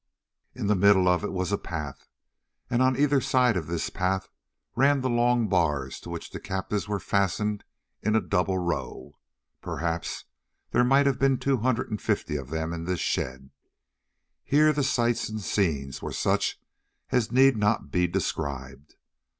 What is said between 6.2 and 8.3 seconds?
the captives were fastened in a